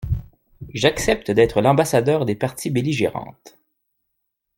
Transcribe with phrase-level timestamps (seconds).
[0.73, 3.59] J'accepte d'être l'ambassadeur des parties belligérantes.